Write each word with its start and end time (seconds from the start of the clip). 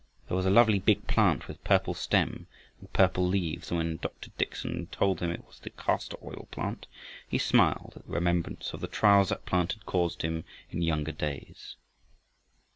There 0.27 0.35
was 0.35 0.47
a 0.47 0.49
lovely 0.49 0.79
big 0.79 1.05
plant 1.05 1.47
with 1.47 1.63
purple 1.63 1.93
stem 1.93 2.47
and 2.79 2.91
purple 2.91 3.23
leaves, 3.27 3.69
and 3.69 3.77
when 3.77 3.97
Dr. 3.97 4.31
Dickson 4.35 4.87
told 4.87 5.19
him 5.19 5.29
it 5.29 5.45
was 5.45 5.59
the 5.59 5.69
castor 5.69 6.17
oil 6.23 6.47
plant, 6.49 6.87
he 7.27 7.37
smiled 7.37 7.93
at 7.97 8.07
the 8.07 8.11
remembrance 8.13 8.73
of 8.73 8.81
the 8.81 8.87
trials 8.87 9.29
that 9.29 9.45
plant 9.45 9.73
had 9.73 9.85
caused 9.85 10.23
him 10.23 10.43
in 10.71 10.81
younger 10.81 11.11
days. 11.11 11.75